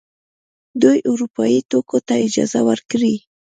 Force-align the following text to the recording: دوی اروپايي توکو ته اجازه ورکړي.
دوی 0.81 0.97
اروپايي 1.11 1.59
توکو 1.69 1.97
ته 2.07 2.13
اجازه 2.25 2.59
ورکړي. 2.69 3.15